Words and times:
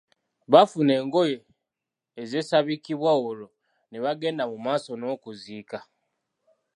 Bafuna 0.51 0.91
engoye 1.01 1.37
ezeesabikibwa 2.21 3.09
olwo 3.29 3.47
ne 3.89 3.97
bagenda 4.03 4.43
mu 4.51 4.57
maaso 4.65 4.91
n’okuziika. 4.95 5.79